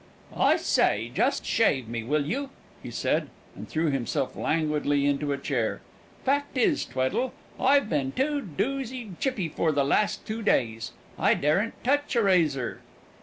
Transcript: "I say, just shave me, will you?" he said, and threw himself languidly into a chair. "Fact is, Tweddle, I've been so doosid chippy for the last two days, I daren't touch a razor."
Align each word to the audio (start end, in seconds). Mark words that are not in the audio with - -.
"I 0.35 0.55
say, 0.57 1.11
just 1.13 1.45
shave 1.45 1.87
me, 1.87 2.03
will 2.03 2.25
you?" 2.25 2.49
he 2.81 2.89
said, 2.89 3.29
and 3.55 3.69
threw 3.69 3.91
himself 3.91 4.35
languidly 4.35 5.05
into 5.05 5.31
a 5.31 5.37
chair. 5.37 5.79
"Fact 6.25 6.57
is, 6.57 6.85
Tweddle, 6.85 7.33
I've 7.59 7.87
been 7.87 8.11
so 8.17 8.41
doosid 8.41 9.19
chippy 9.19 9.47
for 9.47 9.71
the 9.71 9.85
last 9.85 10.25
two 10.25 10.41
days, 10.41 10.93
I 11.19 11.35
daren't 11.35 11.83
touch 11.83 12.15
a 12.15 12.23
razor." 12.23 12.81